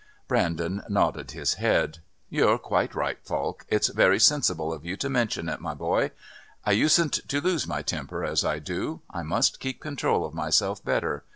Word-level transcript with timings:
Brandon 0.27 0.81
nodded 0.89 1.29
his 1.29 1.53
head. 1.61 1.99
"You're 2.27 2.57
quite 2.57 2.95
right, 2.95 3.19
Falk. 3.23 3.65
It's 3.69 3.89
very 3.89 4.19
sensible 4.19 4.73
of 4.73 4.83
you 4.83 4.97
to 4.97 5.11
mention 5.11 5.47
it, 5.47 5.61
my 5.61 5.75
boy. 5.75 6.09
I 6.65 6.71
usedn't 6.73 7.27
to 7.27 7.39
lose 7.39 7.67
my 7.67 7.83
temper 7.83 8.25
as 8.25 8.43
I 8.43 8.57
do. 8.57 9.01
I 9.11 9.21
must 9.21 9.59
keep 9.59 9.79
control 9.79 10.25
of 10.25 10.33
myself 10.33 10.83
better. 10.83 11.23